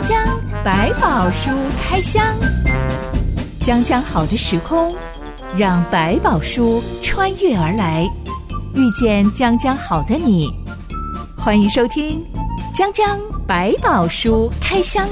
[0.00, 1.50] 江江百宝书
[1.82, 2.24] 开箱，
[3.62, 4.96] 江江好的时空，
[5.58, 8.08] 让百宝书穿越而来，
[8.74, 10.48] 遇见江江好的你。
[11.36, 12.24] 欢迎收听
[12.76, 15.06] 《江江百宝书开箱》。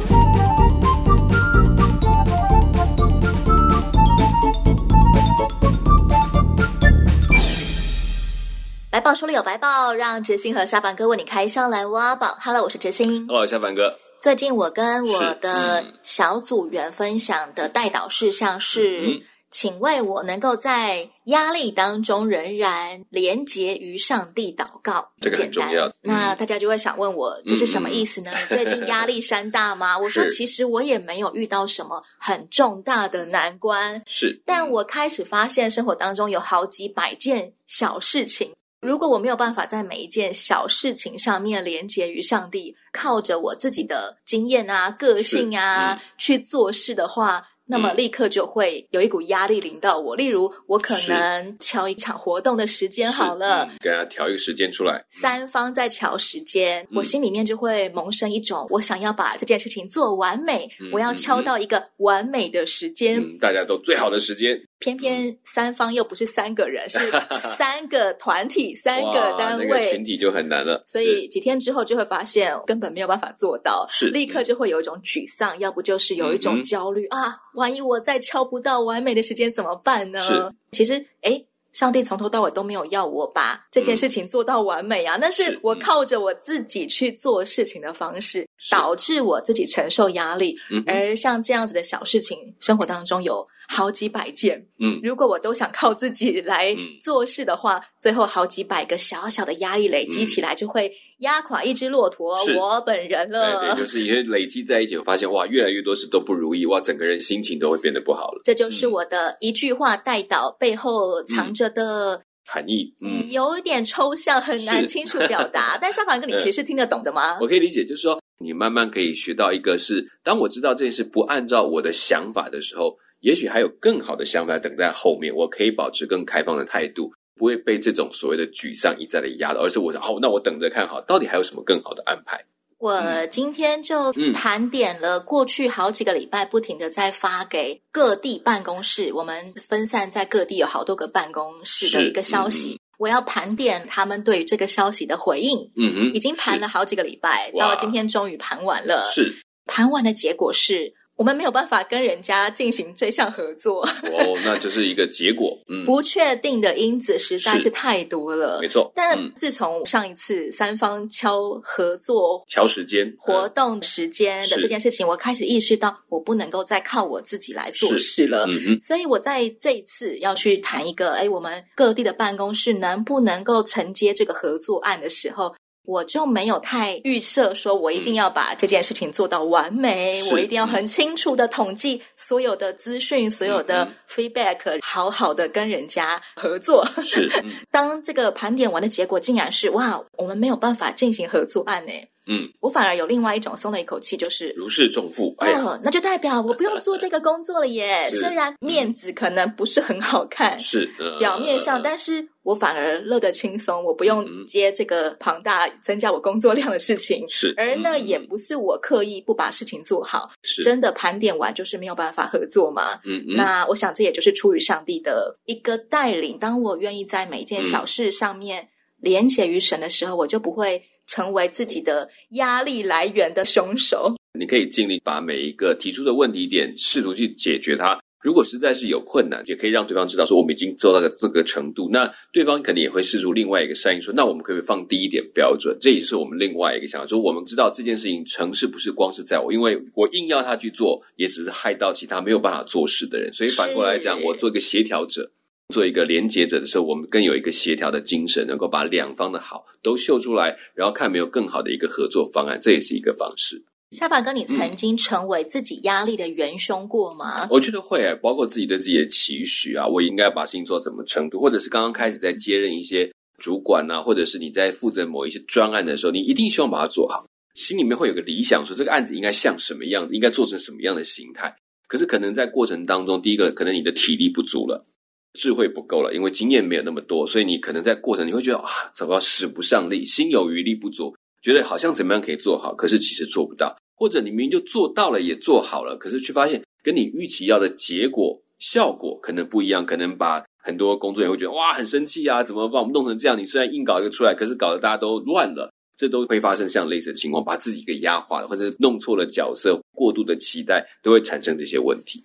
[8.91, 12.39] 百宝书里有白宝，让哲心和下凡哥为你开箱来挖宝。
[12.41, 13.27] Hello，我是哲心。
[13.27, 13.99] Hello，下凡哥。
[14.23, 25.11] 最近我跟我的嗯小组员分享的带导事项是，嗯请为我能够在压力当中仍然连结于上帝祷告。
[25.23, 28.31] 这个很简单重要嗯那大家就会想问我，这是什么意思呢？
[28.31, 29.97] 你最近压力山大吗？
[29.99, 34.03] 我说，其实我也没有遇到什么很重大的难关。
[34.07, 47.49] 是，但我开始发现生活当中有好几百件小事情，如果我没有办法在每一件小事情上面连接于上帝，靠着我自己的经验啊、个性啊、嗯去做事的话。
[47.71, 55.05] 那么嗯立刻就会有一股压力临到我，例如我可能敲一场活动的时间好了，是嗯给他调一个时间出来。
[55.11, 63.21] 三方在瞧时间，嗯我心里面就会萌生一种我想要把这件事情做完美，嗯我要敲到一个完美的时间。
[63.21, 66.99] 嗯，大家都最好的时间，偏偏三方又不是三个人，是
[67.59, 69.99] 三个团体、 三个哇单那个群位。
[70.03, 70.83] 体就很难了。
[70.87, 77.37] 所以几天之后就会发现根本没有办法做到，是立刻就会有一种沮丧，要不就是有一种焦虑、啊！
[77.55, 80.53] 万一我再敲不到完美的时间怎么办呢是？
[80.73, 90.57] 其实，诶，上帝从头到尾都没有要我把这件事情做到完美啊，那是是我靠着我自己去做事情的方式，是导致我自己承受压力。
[90.71, 94.67] 嗯而像这样子的小事情，生活当中有好几百件。
[94.81, 103.75] 嗯，如果我都想靠自己来嗯做事的话，最后好几百个小小的压力累积起来，就会压垮一只骆驼，我本人了。
[103.75, 108.41] 对，就是因为累积在一起，我发现哇，越来越多事都不如意，哇，整个人心情都会变得不好了。
[108.45, 115.77] 这就是我的一句话带导背后藏着的，含义，嗯，有点抽象，很难清楚表达。
[115.81, 117.39] 但下凡哥， 你其实是听得懂的吗？
[117.41, 127.13] 我可以理解，就是说你慢慢可以学到一个是，当我知道这件事不按照我的想法的时候，也许还有更好的想法等在后面，我可以保持更开放的态度。
[127.37, 132.45] 不会被这种所谓的沮丧一再的压倒，而是我想，哦，那我等着看好，到底还有什么更好的安排？
[132.79, 142.81] 我今天就嗯盘点了过去好几个礼拜不停的在发给各地办公室，我们分散在各地有好多个办公室的一个消息。
[142.99, 149.09] 我要盘点他们对这个消息的回应，嗯哼，已经盘了好几个礼拜，到今天终于盘完了。
[149.11, 157.71] 是盘完的结果是我们没有办法跟人家进行这项合作，哦，那就是一个结果，嗯， 不确定的因子实在是是。
[157.71, 158.61] 太多了。
[158.63, 158.69] 没。
[158.69, 164.61] 错，但嗯，自从上一次三方敲合作敲时间活动时间的是。
[164.61, 167.99] 这件事情，我开始意识到我不能够再靠我自己来做是。
[167.99, 168.47] 事了。
[168.47, 175.53] 嗯哼，所以我在这一次要去谈一个，哎，我们各地的办公室能不能够承接这个合作案的时候，
[175.89, 186.87] 我就没有太预设说我一定要把这件事情做到完美，是我一定要很清楚的统计所有的资讯、所有的嗯 feedback，好好的跟人家合作。
[187.03, 191.93] 是，嗯 当这个盘点完的结果竟然是哇，我们没有办法进行合作案呢。
[192.29, 198.07] 嗯，我反而有另外一种松了一口气，就是如释重负，哎，哦，那就代表我不用做这个工作了耶。
[198.13, 201.19] 虽然面子可能不是很好看， 是，呃。
[201.19, 207.25] 表面上，但是我反而乐得轻松，我不用嗯接这个庞大增加我工作量的事情。
[207.29, 208.07] 是，而呢，嗯。
[208.07, 213.01] 也不是我刻意不把事情做好，是，真的盘点完就是没有办法合作嘛。
[213.05, 216.39] 嗯嗯，那我想这也就是出于上帝的一个带领。
[216.39, 218.69] 当我愿意在每一件小事上面
[219.01, 224.15] 连结于神的时候，我就不会成为自己的压力来源的凶手。
[224.39, 227.99] 你可以尽力把每一个提出的问题点试图去解决它。
[228.21, 231.89] 如果实在是有困难，也可以让对方知道说我们已经做到了这个程度。
[231.93, 235.77] 那对方可能也会试出另外一个善意说，那我们可不可以放低一点标准？
[235.81, 243.33] 这也是我们另外一个想法，说我们知道这件事情成事不是光是在我，因为我硬要他去做，也只是害到其他没有办法做事的人。
[243.33, 245.31] 所以反过来讲，我做一个协调者。
[245.75, 253.63] 做一个连接者的时候，我们更有一个协调的精神，能够把两方的好都秀出来，然后看没有更好的一个合作方案，这也是一个方式。
[253.91, 257.47] 夏凡哥，你曾经成为自己压力的元凶过吗？
[257.51, 271.55] 我觉得会、欸，包括自己对自己的期许啊，我应该把事情做到什么程度，或者是刚刚开始在接任一些主管啊，或者是你在负责某一些专案的时候，你一定希望把它做好，心里面会有个理想，说这个案子应该像什么样子，应该做成什么样的形态。
[271.87, 274.87] 可是可能在过程当中，第一个可能你的体力不足了。
[275.35, 283.77] 智慧不够了，因为经验没有那么多，所以你可能在过程你会觉得啊，糟糕，使不上力，心有余力不足，觉得好像怎么样可以做好，可是其实做不到。
[283.95, 293.37] 或者你明明就做到了，也做好了，可是却发现跟你预期要的结果效果可能不一样，可能把很多工作人员会觉得哇很生气啊，怎么把我们弄成这样？
[293.37, 302.23] 你虽然硬搞一个出来，可是搞得大家都乱了，这都会发生像类似的情况，把自己给压垮了，或者弄错了角色，过度的期待都会产生这些问题。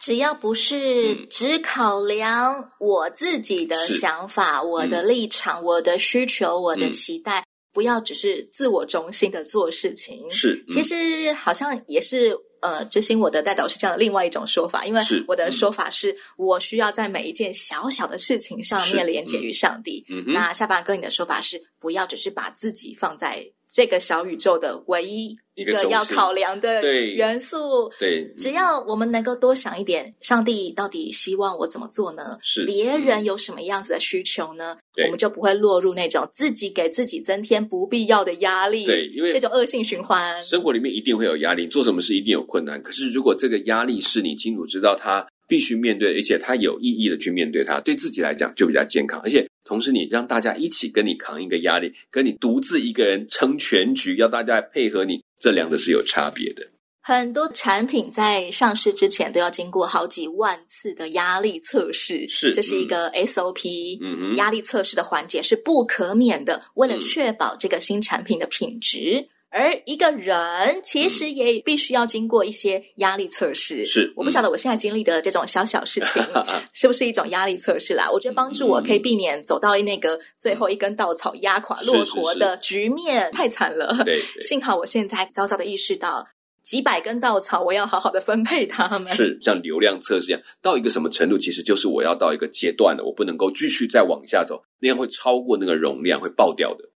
[0.00, 1.26] 只要不是嗯。
[1.30, 10.30] 只考量我自己的想法、我的立场、我的需求、我的嗯期待，不要只是自我中心的做事情。
[10.30, 10.74] 是，嗯。
[10.74, 20.04] 其实好像也是呃，执行我的代导师这样的另外一种说法，因为我的说法是、我需要在每一件小小的事情上面连接于上帝。
[20.08, 26.82] 嗯，那下巴哥，你的说法是不要只是把自己放在这个小宇宙的唯一一一个个要考量的
[27.14, 27.90] 元素。
[27.98, 32.38] 对，只要我们能够多想一点，上帝到底希望我怎么做呢？
[32.42, 34.76] 是别人有什么样子的需求呢？
[34.94, 40.42] 对我们就不会落入那种自己给自己增添不必要的压力，对因为这种恶性循环。
[40.42, 42.82] 生活里面一定会有压力，做什么事一定有困难。
[42.82, 49.20] 可是如果这个压力是你清楚知道他必须面对，而且他有意义的去面对它，对自己来讲就比较健康。
[49.20, 56.66] 而且同时，你让大家一起跟你扛一个压力，跟你独自一个人撑全局，要大家配合你，这两者是有差别的。
[57.02, 69.28] 很多产品在上市之前都要经过好几万次的压力测试，是这是一个 SOP，嗯哼压力测试的环节是不可免的，为了嗯确保这个新产品的品质。
[69.58, 73.86] 而一个人其实也必须要经过一些压力测试。
[73.86, 76.22] 是我不晓得我现在经历的这种小小事情
[76.74, 78.10] 是不是一种压力测试啦？
[78.12, 84.02] 我觉得帮助我可以避免走到那个最后一根稻草压垮骆驼的局面，太惨了。
[84.04, 86.26] 对， 幸好我现在早早的意识到，
[86.62, 89.14] 几百根稻草，我要好好的分配它们。
[89.14, 96.90] 是像流量测试一样，到一个什么程度，其实就是我要到一个阶段了，我不能够继续再往下走，那样会超过那个容量，会爆掉的。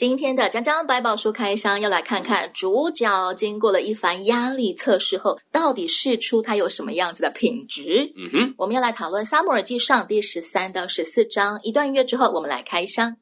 [0.00, 8.10] 今天的江江百宝书开箱，要来看看主角经过了一番压力测试后，到底试出它有什么样子的品质。
[8.16, 11.60] 嗯哼，我们要来讨论《萨摩尔记上》第十三到十四章。
[11.62, 13.18] 一段音乐之后，我们来开箱。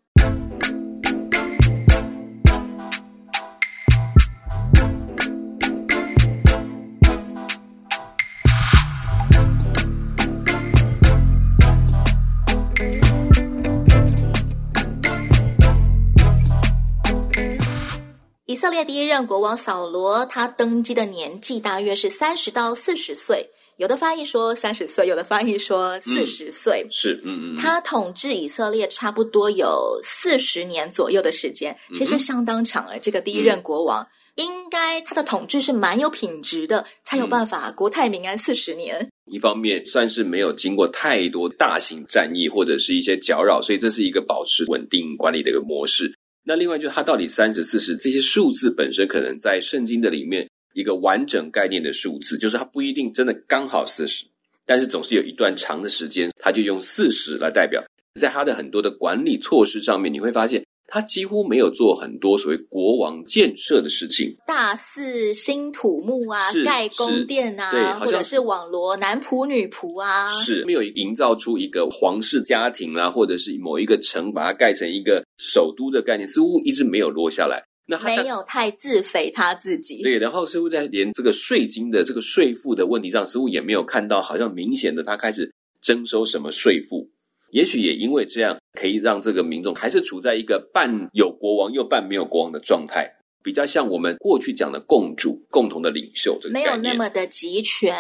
[18.59, 26.85] 色列第一任国王扫罗，他登基的年纪大约是三十到四十岁，有的翻译说三十岁，有的翻译说四十岁。
[26.91, 32.99] 是，嗯嗯，他统治以色列差不多有四十年左右的时间，其实相当长了。
[32.99, 39.09] 这个第一任国王，应该他的统治是蛮有品质的，才有办法国泰民安四十年。
[39.31, 46.13] 一方面算是没有经过太多大型战役或者是一些搅扰，所以这是一个保持稳定管理的一个模式。
[46.49, 54.25] 那另外就是它到底三十、四十这些数字本身，可能在圣经的里面一个完整概念的数字，就是它不一定真的刚好四十，
[54.65, 57.85] 但是总是有一段长的时间，它就用四十来代表。
[58.19, 64.35] 在它的很多的管理措施上面，你会发现它几乎没有做很多所谓国王建设的事情。
[64.47, 77.63] 大肆兴土木啊，盖宫殿啊对，好像或者是网罗男仆女仆啊，是没有营造出一个皇室家庭啊、或者是某一个城把它盖成一个首都的概念，似乎一直没有落下来。
[77.91, 80.03] 那它没有太自肥他自己。
[80.03, 85.51] 对，然后似乎在连这个税金的这个税负的问题上，似乎也没有看到好像明显的他开始
[85.83, 87.11] 征收什么税负。
[87.51, 93.11] 也许也因为这样，可以让这个民众还是处在一个半有国王又半没有国王的状态，
[93.43, 96.77] 比较像我们过去讲的共主、共同的领袖这个没有。
[96.77, 97.95] 那么的集权，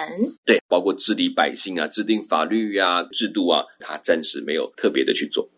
[0.44, 5.48] 对，包括治理百姓啊、制定法律啊、制度啊，他暂时没有特别的去做。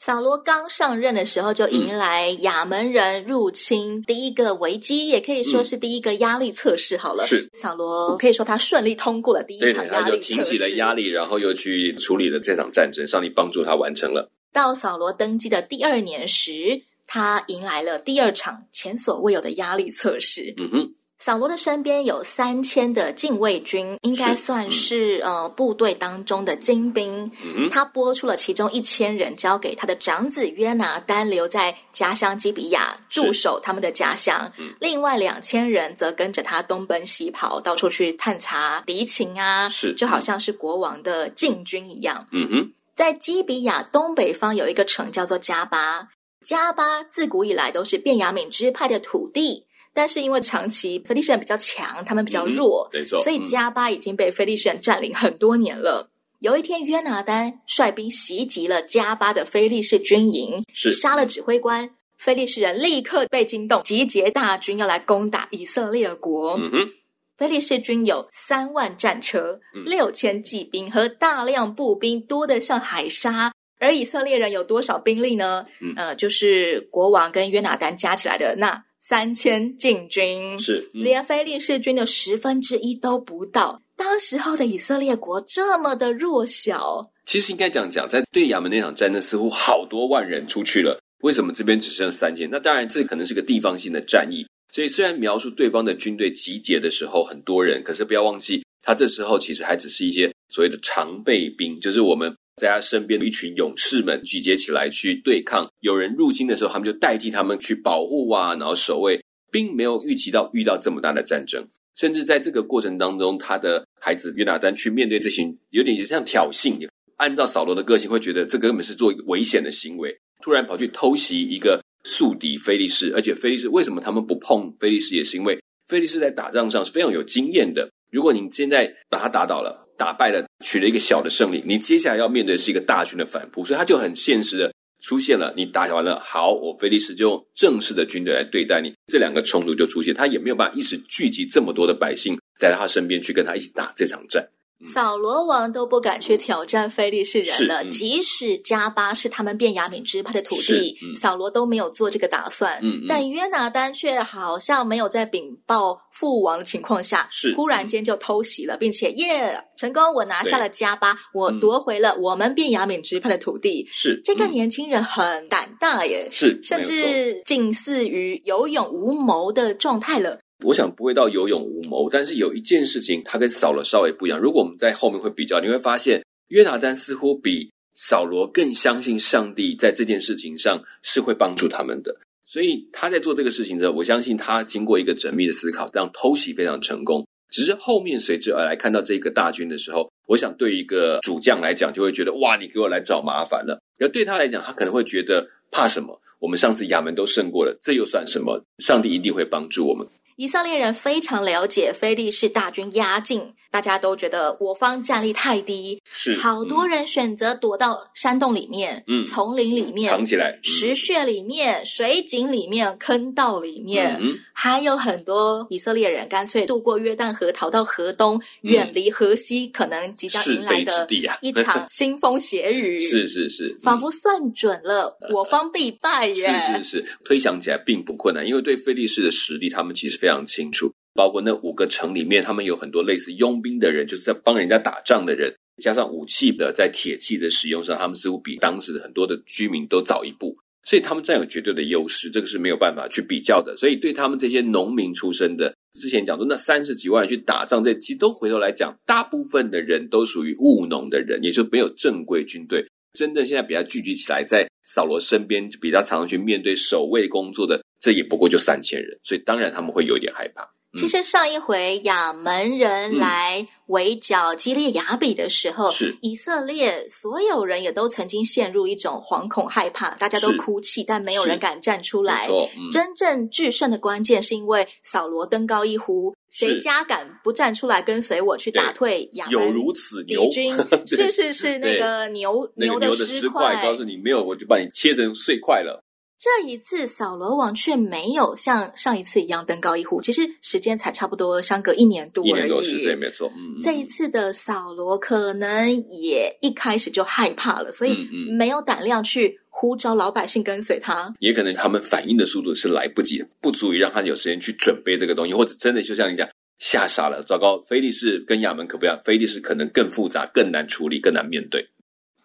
[0.00, 6.96] 扫罗刚上任的时候就嗯迎来亚门人入侵，第一个危机，也可以说是第一个压力测试。
[6.96, 14.30] 好了，嗯是扫罗可以说他顺利通过了第一，场压力测试，挺起了压力，然后又去处理了这场战争，上帝帮助他完成了。
[14.54, 20.54] 到扫罗登基的第二年时，他迎来了第二场前所未有的压力测试。
[20.56, 27.30] 嗯哼，扫罗的身边有三千的禁卫军，应该是算是、呃部队当中的精兵。
[27.44, 34.50] 嗯，他拨出了其中一千人，交给他的长子约拿单留在家乡基比亚驻守他们的家乡。
[34.58, 42.26] 嗯另外两千人则跟着他东奔西跑，到处去探查敌情啊，是就好像是国王的禁军一样。
[42.32, 46.08] 嗯哼，在基比亚东北方有一个城叫做加巴，
[46.42, 56.10] 加巴自古以来都是便雅悯支派的土地，但是因为长期菲利士人比较强，他们比较弱，没错，嗯所以加巴已经被菲利士人占领很多年了。
[56.38, 66.54] 有一天，约拿丹率兵袭击了加巴的菲利士军营，是杀了指挥官，菲利士人立刻被惊动，集结大军要来攻打以色列国。
[66.58, 66.88] 嗯哼，
[67.36, 73.52] 菲利士军有三万战车、嗯六千骑兵和大量步兵，多得像海沙。
[73.78, 75.66] 而以色列人有多少兵力呢？
[75.80, 83.82] 嗯呃，就是国王跟约拿丹加起来的那三千禁军，是，嗯连非利士军的十分之一都不到。
[83.96, 92.48] 当时候的以色列国这么的弱小，其实应该这样讲，在对亚门那场战争，似乎好多万人出去了，为什么这边只剩三千？
[92.52, 94.46] 那当然，这可能是个地方性的战役。
[94.72, 111.66] 所以虽然描述对方的军队集结的时候很多人，可是不要忘记，他这时候其实还只是一些所谓的常备兵，就是我们在他身边的一群勇士们集结起来去对抗有人入侵的时候，他们就代替他们去保护啊，然后守卫，并没有预期到遇到这么大的战争。
[111.96, 116.78] 甚至在这个过程当中，他的孩子约拿丹去面对这群有点像挑衅，
[117.16, 127.90] 按照扫罗的个性，会觉得这根本是做一个危险的行为，突然跑去偷袭一个宿敌菲利士，而且菲利士为什么他们不碰菲利士，也是因为菲利士在打仗上是非常有经验的。
[128.10, 135.52] 如果你现在把他打倒了、打败了，取了一个小的胜利，你接下来要面对是一个大军的反扑，所以他就很现实的出现了。
[135.54, 144.48] 你打完了，好，我菲利斯就用正式的军队来对待你，这两个冲突就出现，他也没有办法一直聚集这么多的百姓在他身边去跟他一起打这场战。
[144.82, 147.82] 扫罗王都不敢去挑战非利士人了。
[147.82, 152.80] 嗯即使加巴是他们变雅敏支派的土地扫罗都没有做这个打算。
[153.08, 163.86] 但约拿丹却好像没有在禀报父王的情况下，是忽然间就偷袭了，并且耶成功，我拿下了加巴，我嗯夺回了我们变雅敏支派的土地。
[163.90, 170.38] 是这个嗯年轻人很胆大耶，是甚至近似于有勇无谋的状态了。
[170.62, 174.38] 我想不会到有勇无谋，但是有一件事情，他跟扫罗稍微不一样。
[174.38, 182.14] 如果我们在后面会比较，你会发现约拿丹似乎比扫罗更相信上帝在这件事情上是会帮助他们的。
[182.46, 187.26] 所以他在做这个事情的时候，我相信他经过一个缜密的思考，让偷袭非常成功。
[187.50, 193.80] 只是后面随之而来看到这个大军的时候，我想对一个主将来讲，就会觉得哇，你给我来找麻烦了。
[193.98, 196.20] 而对他来讲，他可能会觉得怕什么？
[196.38, 198.64] 我们上次亚门都胜过了，这又算什么？
[198.78, 200.06] 上帝一定会帮助我们。
[200.40, 221.06] 以色列人非常了解菲利士大军压境，大家都觉得我方战力太低，是好多人选择躲到山洞里面、嗯丛林里面、藏起来，嗯石穴里面、水井里面、坑道里面，嗯还有很多以色列人干脆渡过约旦河，逃到河东，远离河西，可能即将迎来的
[221.42, 222.98] 一场 腥风血雨。
[222.98, 226.34] 是是是，仿佛算准了我方必败耶！
[226.34, 230.92] 是是是，推想起来并不困难，因为对菲利士的实力，他们其实非常清楚。
[231.12, 243.76] 包括那五个城里面，他们有很多类似佣兵的人，就是在帮人家打仗的人，加上武器的，在铁器的使用上，他们似乎比当时很多的居民都早一步，所以他们占有绝对的优势，这个是没有办法去比较的。
[243.76, 252.86] 所以对他们这些农民出身的，之前讲说那三十几万人去打仗，这其实都回头来讲，大部分的人都属于务农的人，也就没有正规军队。
[253.18, 260.68] 真正现在比较聚集起来，在扫罗身边比较常去面对守卫工作的，这也不过就三千人，所以当然他们会有点害怕。
[260.98, 263.18] 其实上一回亚门人嗯。
[263.18, 266.16] 来围剿基列雅比的时候，是。
[266.22, 272.48] 以色列所有人也都曾经陷入一种惶恐害怕，大家都哭泣，但没有人敢站出来
[272.90, 280.76] 真正制胜的关键是因为扫罗登高一呼，谁家敢不站出来跟随我去打退亚门有如此牛敌， 军？
[281.06, 286.02] 是是是，那个牛牛的尸尸块，告诉你没有，我就把你切成碎块了。
[286.40, 292.62] 这一次，扫罗王却没有像上一次一样登高一呼，其实时间才差不多相隔一年多一而已。
[292.62, 301.30] 年多是对，没错，嗯，嗯这一次的扫罗可能也一开始就害怕了，所以没有胆量去呼召老百姓跟随他。
[301.40, 311.86] 也可能他们反应的速度是来不及，不足以让他有时间去准备这个东西，或者真的就像你讲，吓傻了，糟糕，菲利士跟亚门可不一样，菲利士可能更复杂、更难处理、更难面对。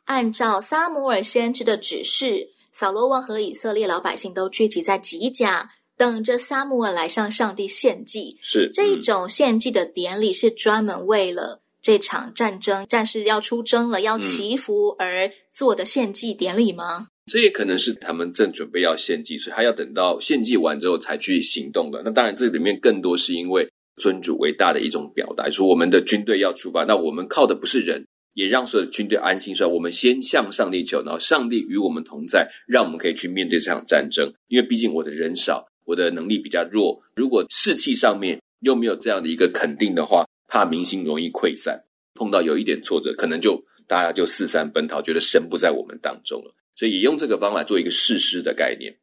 [0.03, 8.37] 按照撒母耳先知的指示，扫罗王和以色列老百姓都聚集在吉甲，等着撒母耳来向上帝献祭。
[8.41, 17.07] 是嗯这种献祭的典礼是专门为了这场战争，战士要出征了，要祈福而做的献祭典礼吗？
[17.31, 22.01] 这也可能是他们正准备要献祭，所以他要等到献祭完之后才去行动的。
[22.03, 23.65] 那当然，这里面更多是因为
[24.01, 28.05] 尊主为大的一种表达，说我们的军队要出发，那我们靠的不是人，
[28.35, 29.55] 也让所有的军队安心。
[29.55, 34.31] 说我们先向上帝求，然后上帝与我们同在，让我们可以去面对这场战争。
[34.47, 41.81] 因为毕竟我的人少，我的能力比较弱，如果士气上面又没有这样的一个肯定的话，怕民心容易溃散。
[42.13, 46.53] 碰到有一点挫折，可能就大家就四散奔逃，觉得神不在我们当中了。
[46.75, 48.95] 所以也用这个方法做一个誓师的概念。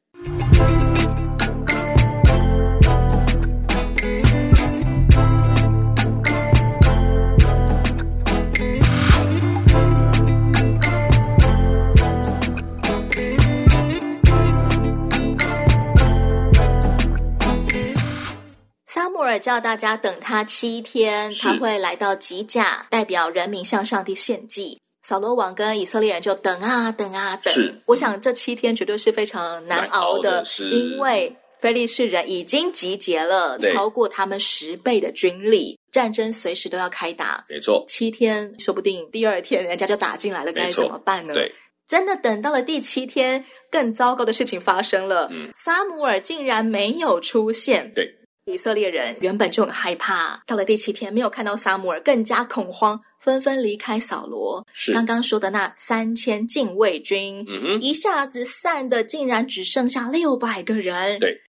[19.33, 24.79] 尔叫大家等他七天，他会来到吉甲，代表人民向上帝献祭。
[25.03, 37.45] 扫罗王跟以色列人就等啊等啊等是，我想这七天绝对是非常难熬的因为非利士人已经集结了超过他们十倍的军力，战争随时都要开打。
[37.49, 41.35] 没错，七天，说不定第二天人家就打进来了，该怎么办呢？
[41.35, 41.53] 对，
[41.89, 45.29] 真的等到了第七天，更糟糕的事情发生了。
[45.33, 47.91] 嗯撒姆尔竟然没有出现。
[47.93, 48.09] 对，
[48.45, 54.67] 以色列人原本就很害怕，到了第七天没有看到撒姆尔，更加恐慌，纷纷离开扫罗。
[54.73, 61.21] 是，刚刚说的那三千禁卫军，嗯，一下子散的竟然只剩下六百个人。
[61.21, 61.41] 对，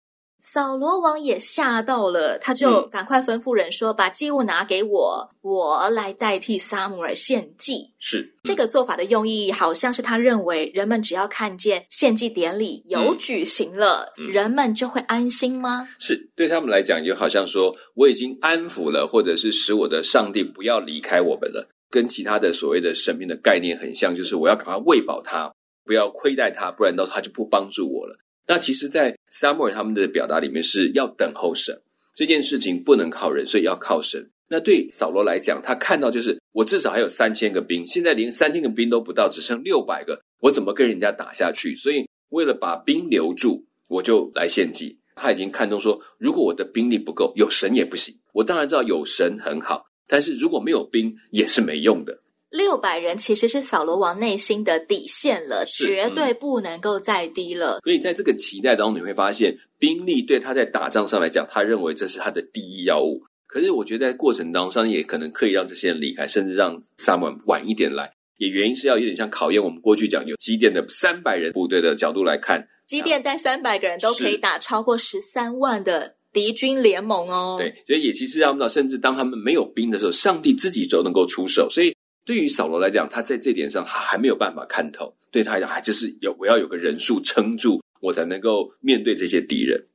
[0.44, 15.88] 扫罗王也吓到了，他就嗯赶快吩咐人说：“把祭物拿给我，我来代替撒姆尔献祭。”是这个做法的用意，好像是他认为人们只要看见献祭典礼有举行了，嗯人们就会安心吗？
[15.98, 21.70] 是，对他们来讲，就好像说我已经安抚了，或者是使我的上帝不要离开我们了。
[21.90, 25.54] 跟其他的所谓的神明的概念很像，就是我要赶快喂饱他，
[25.86, 28.18] 不要亏待他，不然到他就不帮助我了。
[28.46, 31.82] 那其实，在撒母耳他们的表达里面是要等候神
[32.14, 34.30] 这件事情不能靠人，所以要靠神。
[34.50, 41.76] 那对扫罗来讲，他看到就是我至少还有三千个兵，现在连三千个兵都不到，只剩六百个，我怎么跟人家打下去？
[41.76, 45.00] 所以为了把兵留住，我就来献祭。
[45.16, 48.14] 他已经看中说，如果我的兵力不够，有神也不行。
[48.34, 52.20] 我当然知道有神很好，但是如果没有兵也是没用的。
[52.53, 57.79] 六百人其实是扫罗王内心的底线了，绝对不能够再低了。
[57.83, 63.24] 所以在这个期待当中，你会发现兵力对他在打仗上来讲，他认为这是他的第一要务。
[63.48, 68.13] 可是我觉得在过程当中，也可能刻意让这些人离开，甚至让萨姆尔晚一点来。
[68.37, 77.55] 也原因是要有点像考验我们过去讲有基甸的三百人部队的角度来看，基甸带三百个人都可以打超过十三万的敌军联盟哦。
[77.59, 81.70] 对，所以也其实让我们知道，甚至当他们没有兵的时候，上帝自己都能够出手。
[81.70, 81.93] 所以
[82.25, 89.88] 对于扫罗来讲，他在这点上他还没有办法看透，对他来讲还就是有我要有个人数撑住，我才能够面对这些敌人。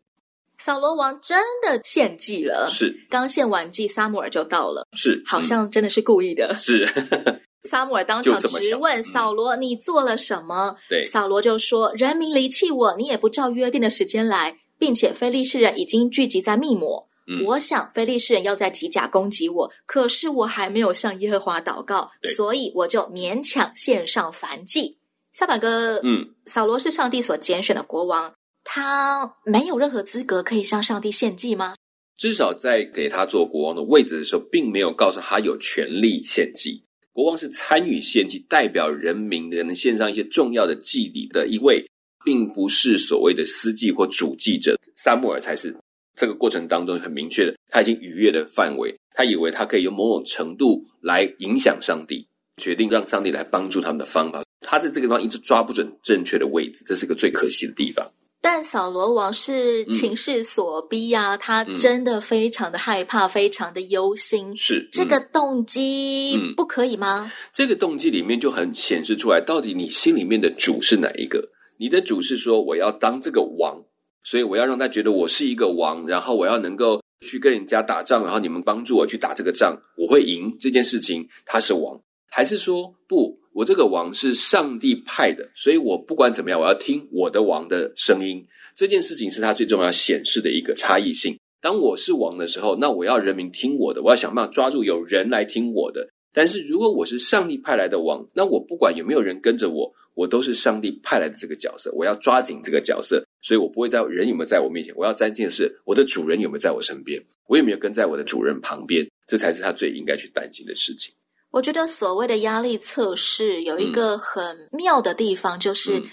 [0.59, 6.57] 扫罗王真的献祭了，是刚献完祭，撒母耳就到了，是，好嗯像真的是故意的。
[6.59, 6.87] 是
[7.65, 17.08] 撒母耳当场就这么巧质问嗯扫罗：“你做了什么？”对扫罗就说：“人民离弃我，你也不照约定的时间来，并且非利士人已经聚集在密抹。
[17.29, 24.99] 嗯我想非利士人要在提甲攻击我，可是我还没有向耶和华祷告，所以我就勉强献上燔祭。”
[25.33, 28.33] 下板哥，嗯，扫罗是上帝所拣选的国王，
[28.65, 31.77] 他没有任何资格可以向上帝献祭吗？
[32.17, 36.83] 至少在给他做国王的位置的时候，并没有告诉他有权利献祭。
[37.13, 41.85] 国王是参与献祭，代表人民的能献上一些重要的祭礼的一位，
[42.25, 44.77] 并不是所谓的司祭或主祭者。
[44.97, 45.77] 撒母耳才是
[46.19, 52.27] 这个过程当中很明确的，他已经逾越了范围，他以为他可以用某种程度来影响上帝，
[52.57, 54.43] 决定让上帝来帮助他们的方法。
[54.61, 58.05] 他在这个地方一直抓不准正确的位置，这是个最可惜的地方。
[58.41, 64.57] 但扫罗王是情势所逼呀、他嗯真的非常的害怕，非常的忧心。
[64.57, 67.33] 是这个动机嗯不可以吗？
[67.53, 71.49] 这个动机里面就很显示出来，到底你心里面的主是哪一个？
[71.79, 73.83] 你的主是说我要当这个王，
[74.29, 81.99] 所以我要让他觉得我是一个王，然后我要能够去跟人家打仗，然后你们帮助我去打这个仗，我会赢这件事情，他是王，
[82.31, 83.39] 还是说不？
[83.55, 88.47] 我这个王是上帝派的，所以我不管怎么样，我要听我的王的声音。
[88.77, 91.35] 这件事情是他最重要显示的一个差异性。
[91.63, 96.07] 当我是王的时候，那我要人民听我的，我要想办法抓住有人来听我的。
[96.35, 111.15] 但是如果我是上帝派来的王，那我不管有没有人跟着我，我都是上帝派来的这个角色，我要抓紧这个角色，所以我不会在人有没有在我面前，我要三件事：我的主人有没有在我身边，我有没有跟在我的主人旁边，这才是他最应该去担心的事情。
[111.51, 116.05] 我觉得所谓的压力测试有一个很妙的地方，就是嗯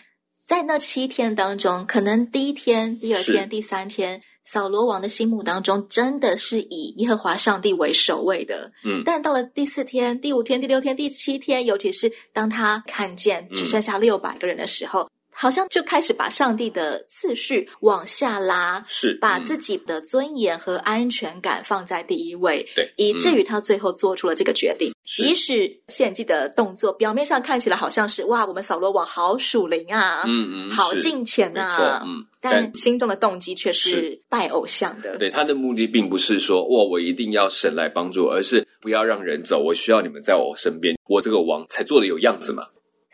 [0.48, 8.72] 在那七天当中，可能第一天、第二天、第三天，扫罗王的心目当中真的是以耶和华上帝为首位的。
[8.86, 24.92] 嗯但到了第四天、第五天、第六天、第七天，尤其是当他看见只剩下六百个人的时候，好像就开始把上帝的次序往下拉，是把嗯自己的尊严和安全感放在第一位，对以至嗯于他最后做出了这个决定。
[25.08, 35.18] 是即使献祭的动作表面上看起来好像是哇，我们扫罗王好属灵啊，嗯嗯好敬虔啊，嗯，但心中的动机却是是拜偶像的。
[35.18, 42.64] 对他的目的并不是说哇，我一定要神来帮助，而是不要让人走，我需要你们在我身边，我这个王才做的有样子嘛。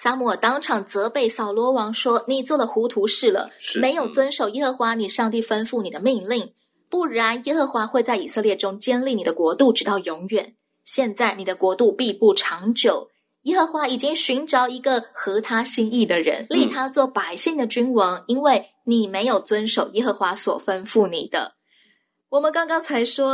[0.01, 6.53] 撒母耳当场责备扫罗王说：“你做了糊涂事了，没有遵守耶和华你上帝吩咐你的命令。
[6.89, 10.55] 不然耶和华会在以色列中建立你的国度，直到永远。
[10.83, 13.09] 现在你的国度必不长久。
[13.43, 21.57] 耶和华已经寻找一个合他心意的人，立他做百姓的君王，因为你没有遵守耶和华所吩咐你的。
[22.31, 23.29] 我们刚刚才说，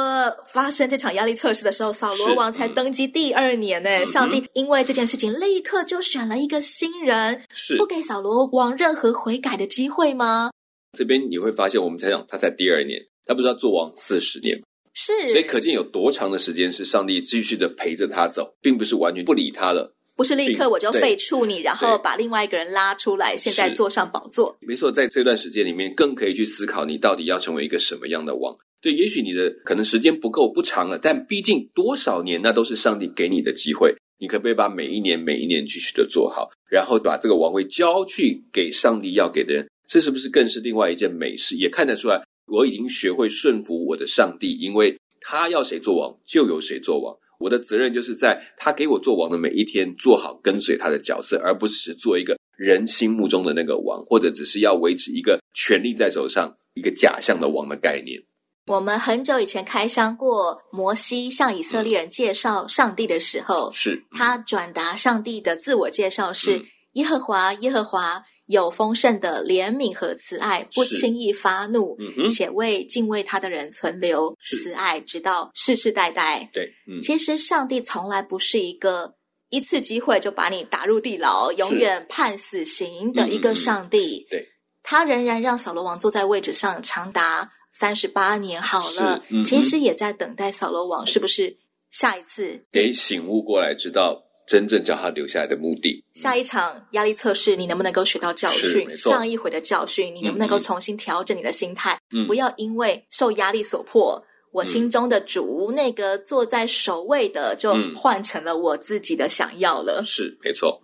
[0.51, 4.03] 发生这场压力测试的时候，扫罗王才登基第二年呢。
[4.07, 10.49] 上帝因为这件事情，立刻就选了一个新人，是不给扫罗王任何悔改的机会吗？
[10.97, 14.63] 这边你会发现，我们才讲他才第二年，他不是要做王四十年吗？
[14.95, 19.93] 是，所以可见有多长的时间是上帝继续的陪着他走，并不是完全不理他了。
[20.15, 24.57] 不是立刻我就废黜你，然后把另外一个人拉出来，现在坐上宝座。
[24.59, 28.57] 没错，在这段时间里面，更可以去思考你到底要成为一个什么样的王。
[28.81, 33.95] 对，也许你的可能时间不够不长了，但毕竟多少年，那都是上帝给你的机会。
[34.19, 39.67] 你可不可以把每一年、每一年继续的做好，然后把这个王位交去给上帝要给的人？
[39.87, 41.55] 这是不是更是另外一件美事？
[41.55, 47.15] 也看得出来，我已经学会顺服我的上帝，因为他要谁做王，就由谁做王。
[47.39, 58.19] 我的责任就是在他给我做王的每一天，做好跟随他的角色，而不只是做一个人心目中的那个王，或者只是要维持一个权力在手上、一个假象的王的概念。
[58.67, 66.65] 我们很久以前开箱过，摩西向以色列人介绍上帝的时候，是，他转达上帝的自我介绍是：嗯。
[66.93, 76.49] 耶和华，耶和华有丰盛的怜悯和慈爱，不是轻易发怒，嗯，且为敬畏他的人存留慈爱，直到世世代代。
[76.51, 79.13] 对，嗯，其实上帝从来不是一个
[79.49, 84.25] 一次机会就把你打入地牢、永远判死刑的一个上帝。
[84.27, 84.47] 嗯对，
[84.81, 88.61] 他仍然让扫罗王坐在位置上长达三十八年。
[88.61, 91.57] 好了，嗯其实也在等待扫罗王是不是
[91.91, 96.03] 下一次给醒悟过来，知道真正叫他留下来的目的。
[96.15, 98.95] 下一场压力测试，你能不能够学到教训？
[98.95, 101.99] 上一回的教训，你能不能够重新调整你的心态？
[102.11, 110.01] 嗯不要因为受压力所迫，我心中的主、那个坐在首位的，就嗯换成了我自己的想要了。
[110.05, 110.81] 是，没错。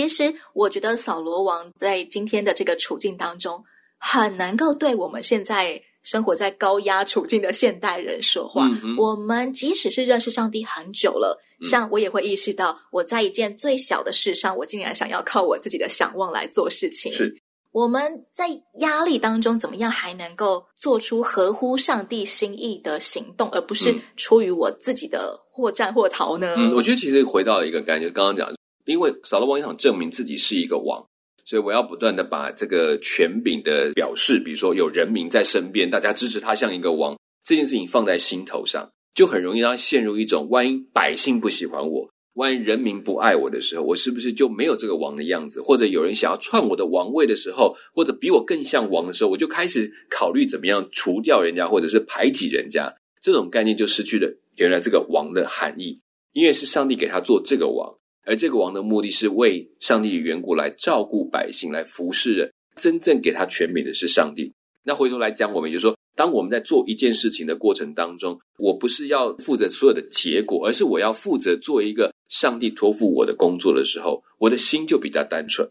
[0.00, 3.62] 其实，我觉得扫罗王在今天的这个处境当中，
[3.98, 8.66] 很能够对我们现在生活在高压处境的现代人说话。
[8.82, 17.12] 嗯我们即使是认识上帝很久了，嗯像我也会意识到，我在一件最小的事上，我竟然想要靠我自己的想望来做事情。
[17.12, 17.36] 是
[17.72, 26.54] 我们在压力当中，怎么样还能够做出合乎上帝心意的行动，而不是嗯出于我自己的或战或逃呢？
[26.56, 28.52] 嗯，我觉得其实回到一个感觉，刚刚讲，
[28.90, 31.04] 因为扫罗王也想证明自己是一个王，
[31.44, 45.62] 所以我要不断的把这个权柄的表示，比如说有人民在身边，大家支持他像一个王，这件事情放在心头上，就很容易让他陷入一种，万一百姓不喜欢我，万一人民不爱我的时候，我是不是就没有这个王的样子？
[45.62, 52.92] 或者有人想要篡我的王位的时候，或者比我更像王的时候，我就开始考虑怎么样除掉人家，或者是排挤人家。
[53.22, 56.00] 这种概念就失去了原来这个王的含义，
[56.32, 57.94] 因为是上帝给他做这个王，
[58.26, 62.50] 而这个王的目的是为上帝的缘故来照顾百姓，来服侍人。
[62.76, 64.52] 真正给他权柄的是上帝。
[64.82, 75.68] 那回头来讲，我们就说，当我们在做一件事情的过程当中，我不是要负责所有的结果，而是我要负责做一个上帝托付我的工作的时候，我的心就比较单纯。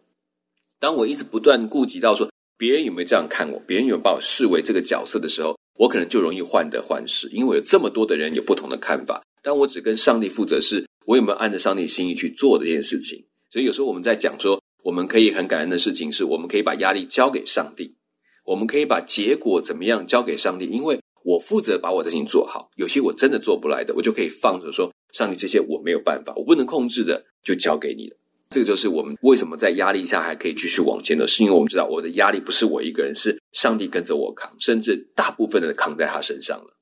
[0.79, 9.23] 当我一直不断顾及到说别人有没有这样看我，别人有没有把我视为这个角色的时候，我可能就容易患得患失，因为有这么多的人有不同的看法。
[9.41, 13.25] 但我只跟上帝负责是，我有没有按照上帝心意去做这件事情。
[13.49, 17.91] 所以有时候我们在讲说，我们可以很感恩的事情是，我们可以把压力交给上帝，
[18.45, 22.69] 我们可以把结果怎么样交给上帝，因为我负责把我的事情做好。
[22.75, 28.15] 有些我真的做不来的，我就可以放手说，上帝这些我没有办法，我不能控制的，就交给你了。
[28.51, 36.75] 这个就是我们为什么在压力下还可以继续往前的，是因为我们知道我的压力不是我一个人，是上帝跟着我扛，甚至大部分的扛在他身上了。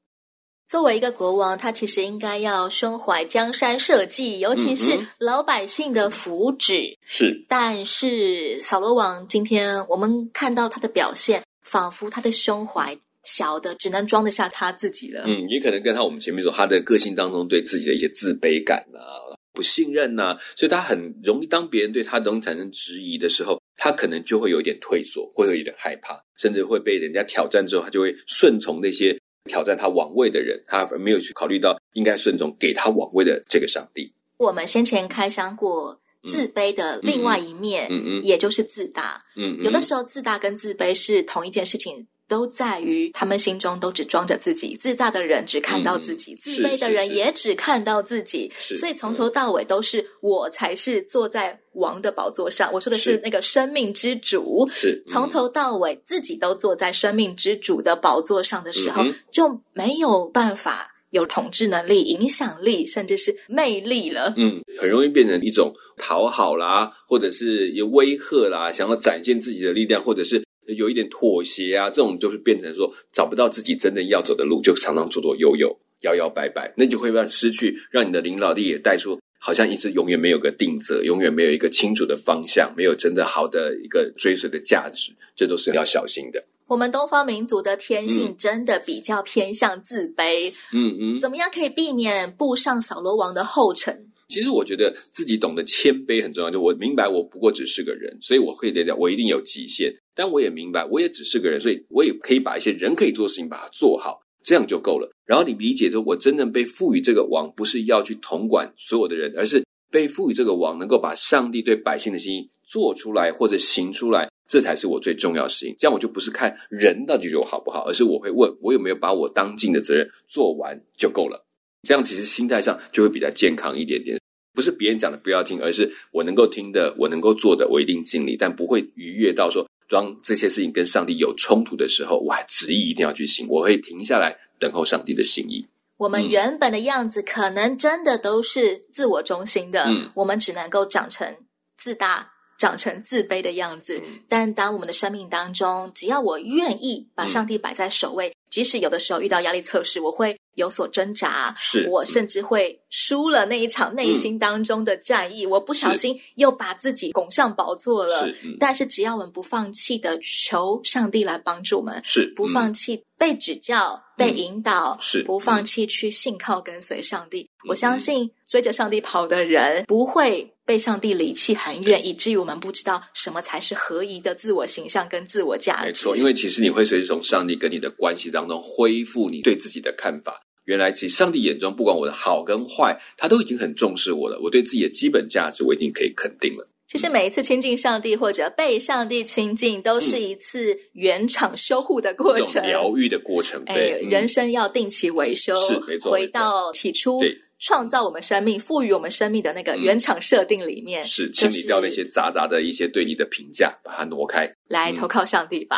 [0.68, 6.98] 作为一个国王，他其实应该要胸怀江山社稷，尤其是老百姓的福祉。
[7.06, 15.24] 是，但是扫罗王今天我们看到他的表现，仿佛他的胸怀小的只能装得下他自己了。
[15.26, 34.14] 嗯，也可能跟他我们前面说，他的个性当中对自己的一些自卑感啊、不信任呐、所以他很容易当别人对他东西产生质疑的时候，他可能就会有一点退缩，会有一点害怕，甚至会被人家挑战之后，他就会顺从那些挑战他王位的人，他而没有去考虑到应该顺从给他王位的这个上帝。
[34.38, 39.24] 我们先前开箱过，自卑的另外一面，嗯嗯也就是自大。
[39.36, 42.06] 嗯，有的时候，自大跟自卑是同一件事情。
[42.28, 52.72] 都在于他们心中都只装着自己，自大的人只看到自己，嗯自卑的人也只看到自己，所以从头到尾都是我才是坐在王的宝座上。
[52.74, 53.22] 我说的是是。
[53.24, 64.34] 那个生命之主，是从头到尾自己都坐在生命之主的宝座上的时候，嗯就没有办法有统治能力、影响力，甚至是魅力了。
[64.36, 70.44] 嗯，很容易变成一种讨好啦，或者是有威吓啦，想要展现自己的力量，或者是
[70.76, 79.20] 有一点妥协啊，这种就是变成说找不到自己真正要走的路，就常常左左右右、摇摇摆摆，那就会让失去，让你的领导力也带出。
[79.40, 86.44] 好像一直永远没有个定则，永远没有一个清楚的方向，没有真的好的一个追随的价值，这都是要小心的。
[86.66, 94.07] 我们东方民族的天性嗯真的比较偏向自卑，嗯嗯，怎么样可以避免步上扫罗王的后尘？
[94.28, 96.52] 其实我觉得自己懂得谦卑很重要。
[96.52, 99.94] 就我明白，我不过只是个人，所以我会讲，我一定有极限。
[100.14, 105.10] 但我也明白，我也只是个人，所以我也可以把一些人可以做的事情把它做好，这样就够了。
[105.26, 115.74] 然后你理解说，我真正被赋予这个王，不是要去统管所有的人，而是被赋予这个王，能够把上帝对百姓的心意做出来或者行出来，这才是我最重要的事情。
[115.78, 121.47] 这样我就不是看人到底对我好不好，而是我会问我有没有把我当尽的责任做完就够了。
[121.88, 124.20] 这样其实心态上就会比较健康一点点。
[124.54, 135.66] 不是别人讲的不要听，而是我能够听的，我能够做的，我一定尽力，但不会逾越到说，当这些事情跟上帝有冲突的时候，我还执意一定要去行，我会停下来等候上帝的心意。
[135.96, 141.38] 我们嗯原本的样子可能真的都是自我中心的，嗯我们只能够长成
[141.78, 144.02] 自大、长成自卑的样子。
[144.04, 158.26] 嗯但当我们的生命当中，只要我愿意把上帝摆在首位，即使有的时候遇到压力测试，我会有所挣扎，是我甚至会输了那一场内心当中的战役，我不小心又把自己拱上宝座了。
[158.26, 167.44] 是，嗯，但是只要我们不放弃的求上帝来帮助我们，是不放弃被指教、被引导，嗯是不放弃去信靠跟随上帝。
[167.44, 175.88] 嗯我相信追着上帝跑的人不会被上帝离弃很远，以至于我们不知道什么才是合宜的自我形象跟自我价值。
[175.88, 180.40] 没错，因为其实你会随着从上帝跟你的关系当中恢复你对自己的看法。
[180.68, 184.38] 原来，其实上帝眼中不管我的好跟坏，他都已经很重视我了。
[184.44, 186.68] 我对自己的基本价值，我已经可以肯定了。
[186.88, 192.66] 其实每一次亲近上帝或者被上帝亲近，都是一次原厂修护的过程种。
[192.66, 204.52] 疗愈的过程，哎对，，嗯人生要定期维修，是没错回到起初对创造我们生命、赋予我们生命的那个嗯原厂设定里面，是清理掉那些杂杂的一些对你的评价，把它挪开。
[204.68, 205.78] 来投靠上帝吧。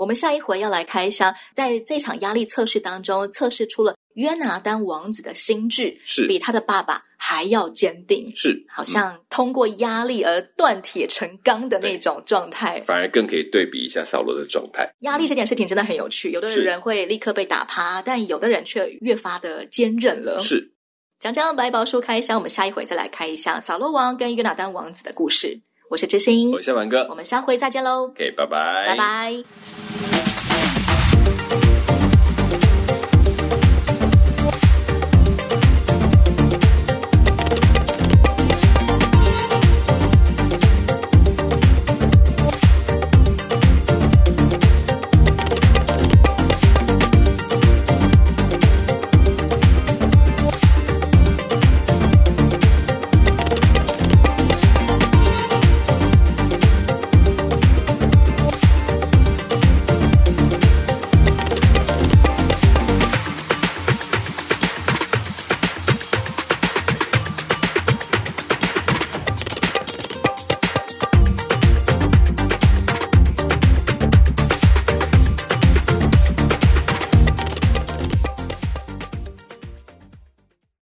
[0.00, 12.80] 我们下一回要来开箱，在这场压力测试当中，测试出了约拿丹王子的心智是比他的爸爸还要坚定，是，好像通过压力而断铁成钢的那种状态。
[12.80, 14.90] 反而更可以对比一下扫罗的状态。
[15.00, 20.38] 压力这件事情真的很有趣，有的是人会立刻被打趴，但有的人却越发的坚韧了。
[20.40, 20.72] 是，
[21.18, 25.60] 讲讲白宝书开箱，我们下一回再来开一箱扫罗王跟约拿丹王子的故事。
[25.90, 26.52] 我是知心。
[26.52, 27.04] 我，是文哥。
[27.10, 30.19] 我们下回再见喽，，OK，拜拜，拜拜。